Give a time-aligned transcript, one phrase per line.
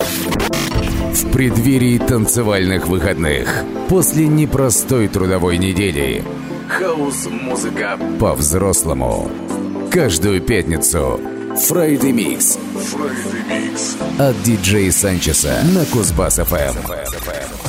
[0.00, 6.24] В преддверии танцевальных выходных, после непростой трудовой недели,
[6.68, 9.30] хаос-музыка по-взрослому.
[9.90, 11.20] Каждую пятницу
[11.68, 12.58] Friday Mix.
[12.74, 13.96] Friday Mix.
[14.18, 17.59] От диджея Санчеса на Кузбасс-ФМ.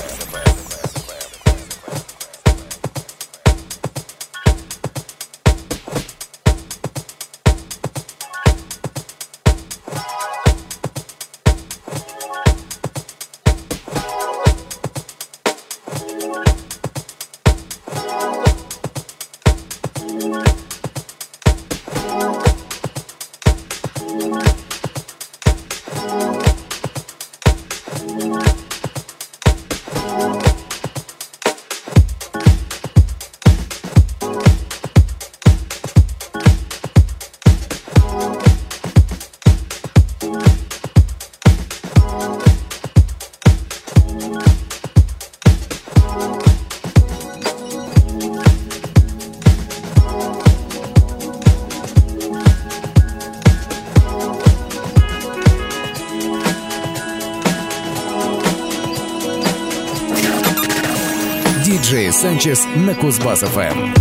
[62.76, 64.01] На Кузбасс-ФМ.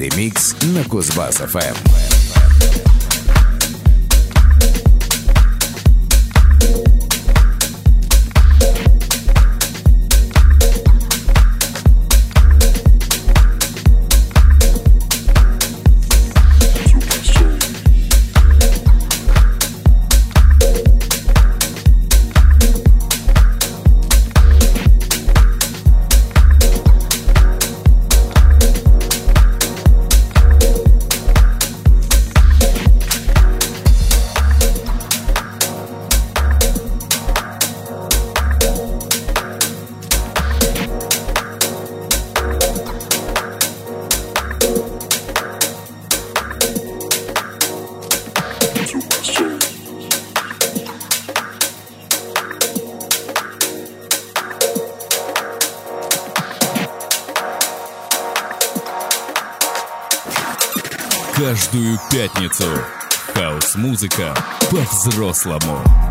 [0.00, 1.89] Friday Mix на Кузбасс-ФМ.
[62.11, 62.65] Пятницу
[63.33, 64.35] хаос-музыка
[64.69, 66.10] по-взрослому.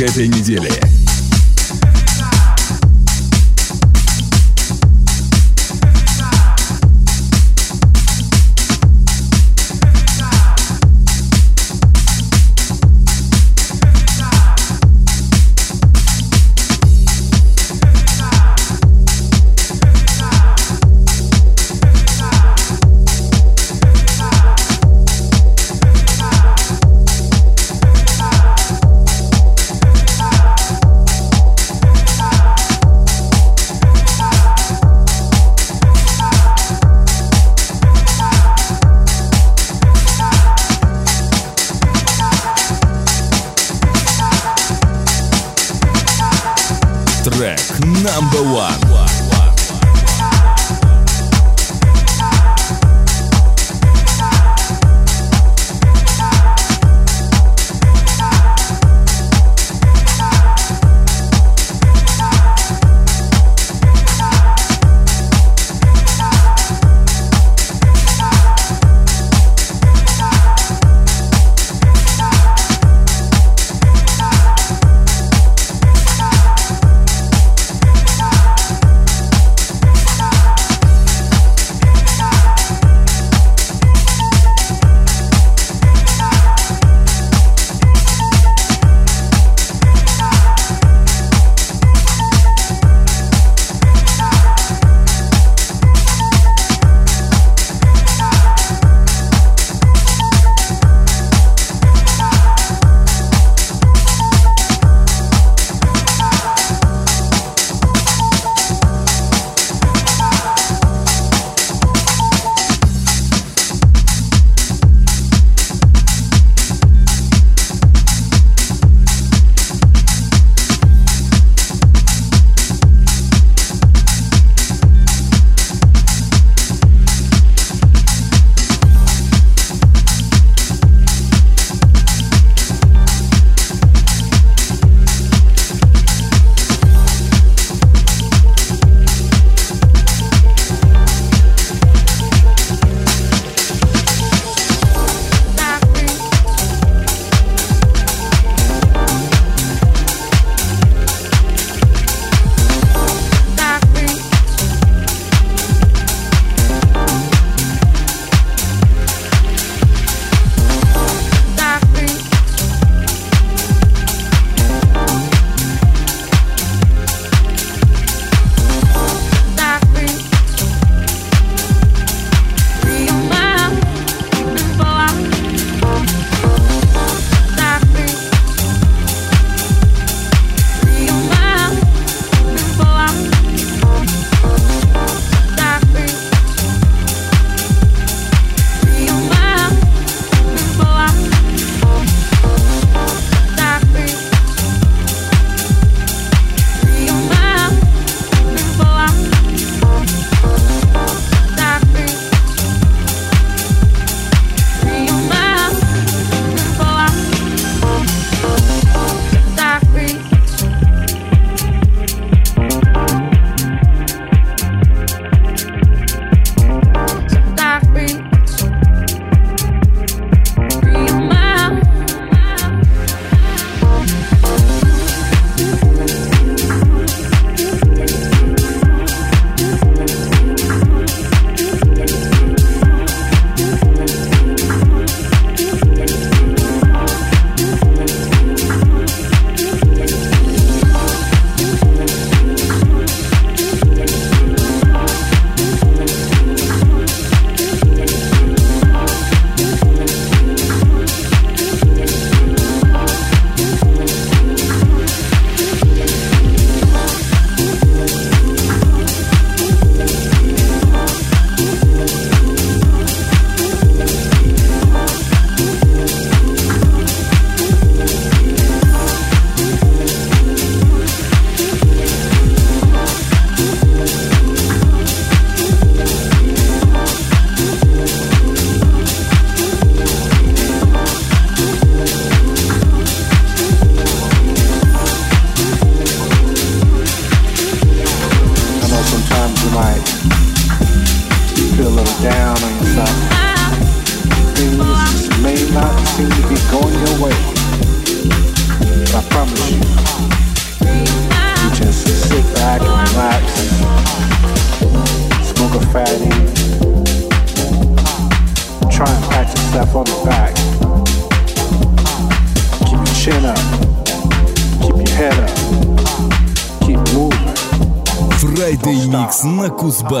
[0.00, 0.87] Этой недели.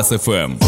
[0.07, 0.66] Кузбасс-ФМ.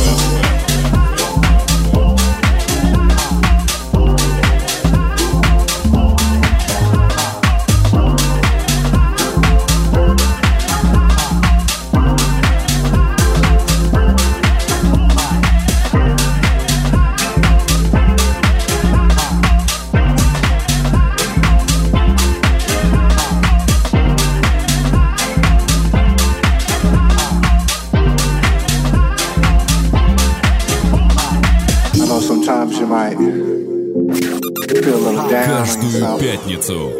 [36.29, 36.91] пятницу.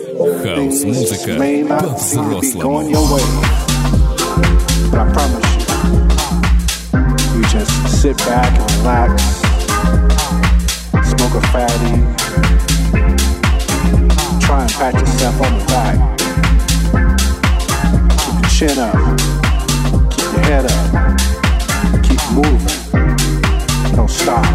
[0.44, 1.34] Хаус-музыка
[1.68, 2.92] по-взрослому.
[8.06, 9.12] Sit back and relax,
[11.10, 11.96] smoke a fatty,
[14.46, 15.98] try and pat yourself on the back.
[18.22, 18.98] Keep your chin up,
[20.12, 20.90] keep your head up,
[22.04, 22.82] keep moving,
[23.96, 24.46] don't stop.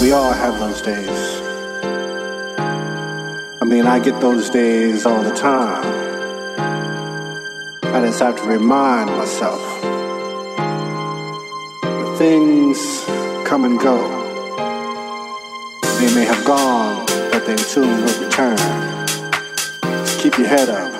[0.00, 1.27] We all have those days
[3.69, 5.85] mean, I get those days all the time.
[7.83, 9.61] I just have to remind myself
[12.17, 12.79] things
[13.47, 13.97] come and go.
[15.99, 18.57] They may have gone, but they soon will return.
[19.83, 20.91] Just keep your head up,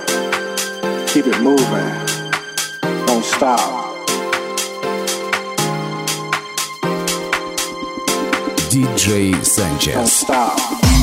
[1.07, 1.95] keep it moving,
[3.07, 3.95] don't stop.
[8.69, 9.95] DJ Sanchez.
[9.95, 10.98] Don't stop.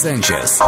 [0.00, 0.62] Sanchez.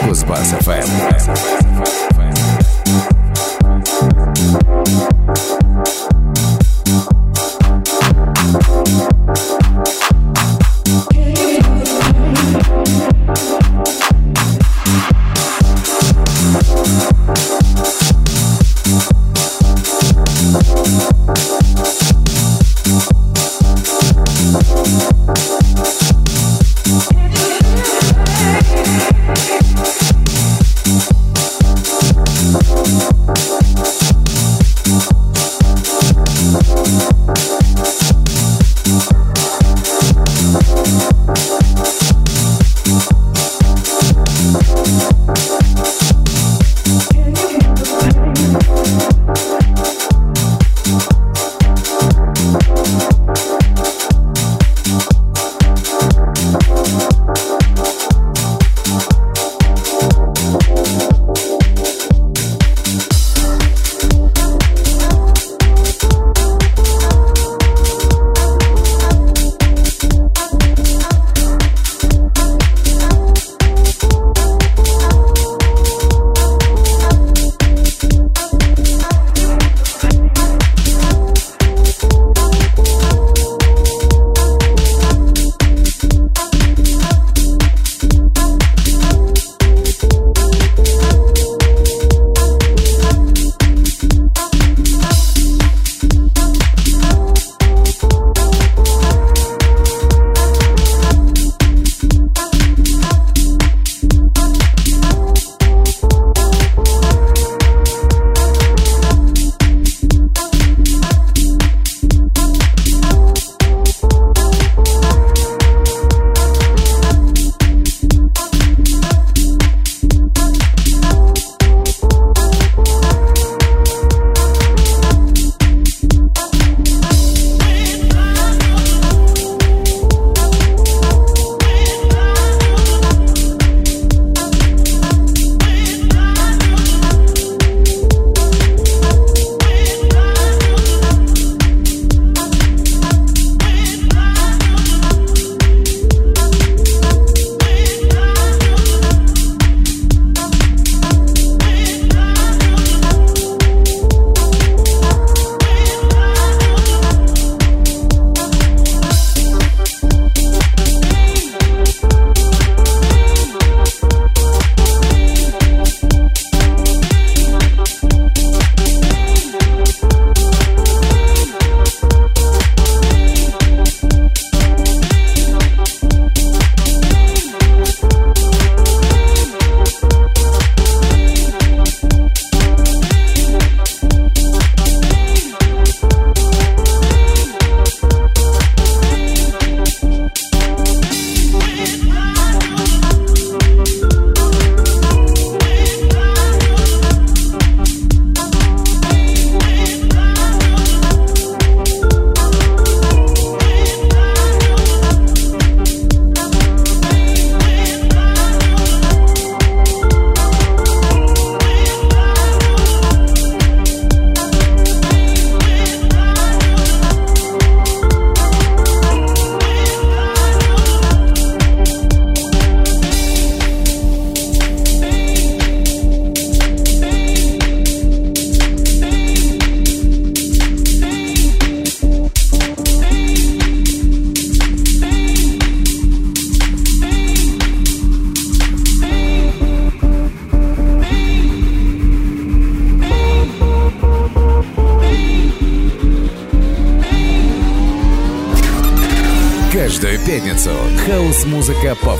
[0.00, 2.15] Кузбасс-ФМ.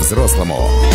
[0.07, 0.86] взрослому.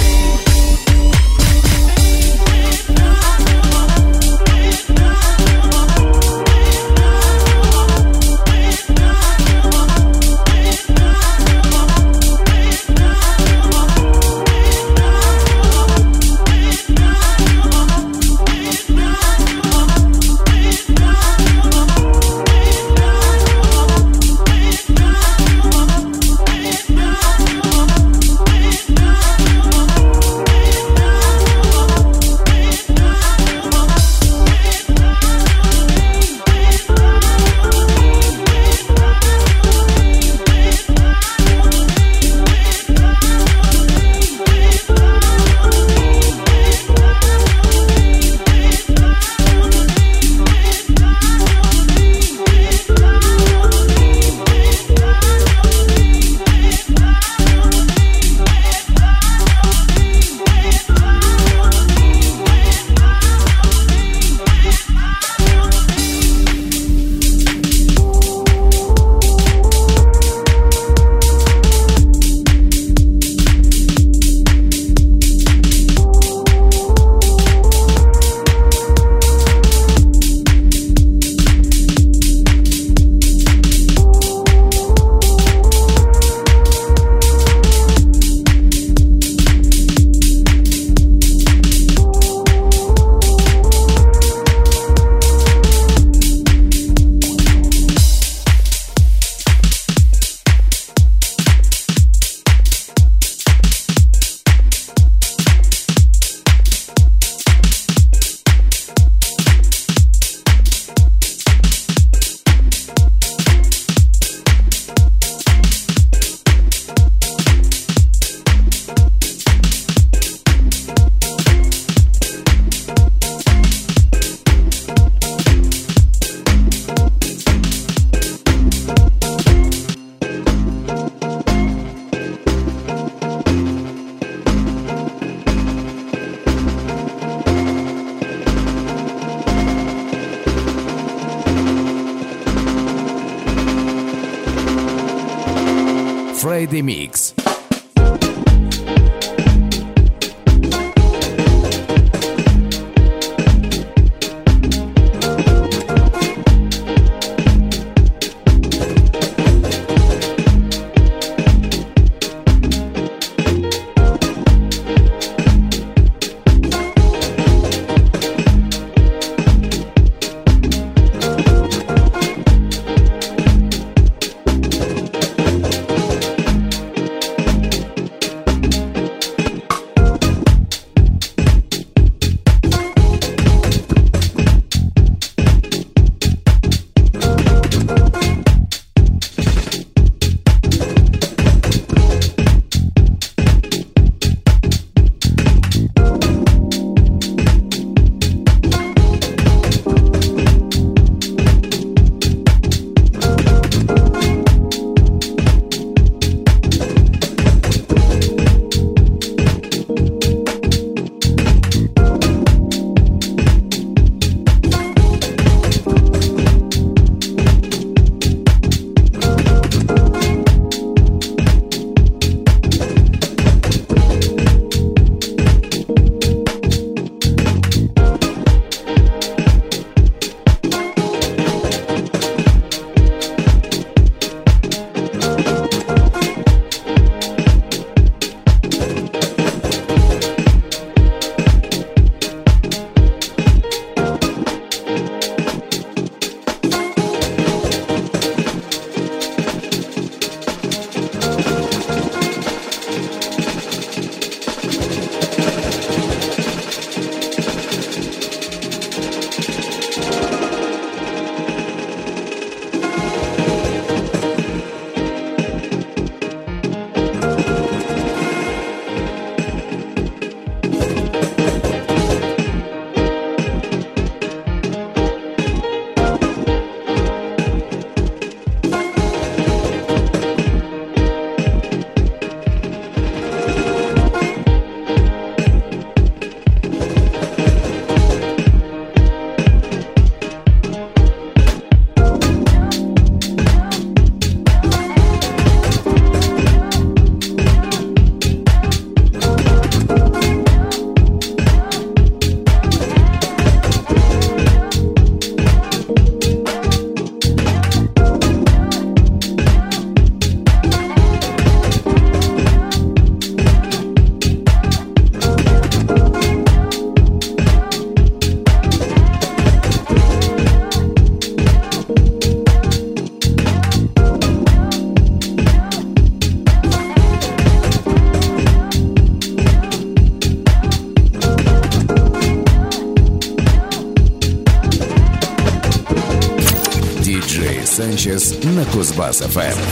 [339.13, 339.72] Brasa FM.